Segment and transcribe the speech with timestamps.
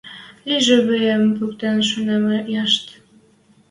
[0.47, 2.23] Лижӹ виэм— пӱктен шунем
[2.61, 2.85] яшт.